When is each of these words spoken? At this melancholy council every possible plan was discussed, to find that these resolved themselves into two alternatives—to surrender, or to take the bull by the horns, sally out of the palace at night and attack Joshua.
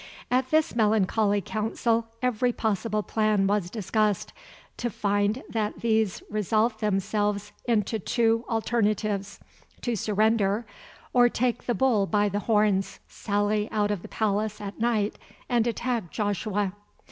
At 0.31 0.49
this 0.49 0.75
melancholy 0.75 1.41
council 1.41 2.07
every 2.23 2.51
possible 2.51 3.03
plan 3.03 3.45
was 3.45 3.69
discussed, 3.69 4.33
to 4.77 4.89
find 4.89 5.43
that 5.47 5.81
these 5.81 6.23
resolved 6.27 6.79
themselves 6.79 7.51
into 7.65 7.99
two 7.99 8.43
alternatives—to 8.49 9.95
surrender, 9.95 10.65
or 11.13 11.29
to 11.29 11.37
take 11.39 11.67
the 11.67 11.75
bull 11.75 12.07
by 12.07 12.29
the 12.29 12.39
horns, 12.39 12.99
sally 13.07 13.69
out 13.71 13.91
of 13.91 14.01
the 14.01 14.07
palace 14.07 14.59
at 14.59 14.79
night 14.79 15.19
and 15.47 15.67
attack 15.67 16.09
Joshua. 16.09 16.73